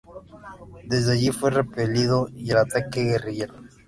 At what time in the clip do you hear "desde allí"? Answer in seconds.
0.85-1.29